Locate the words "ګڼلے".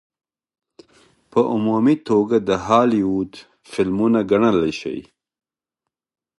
4.31-4.71